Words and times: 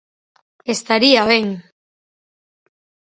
¡Estaría 0.73 1.23
ben! 1.31 1.47